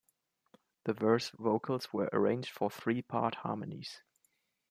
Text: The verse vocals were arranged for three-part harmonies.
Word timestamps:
The 0.85 0.93
verse 0.93 1.29
vocals 1.29 1.93
were 1.93 2.09
arranged 2.11 2.49
for 2.49 2.71
three-part 2.71 3.35
harmonies. 3.35 4.01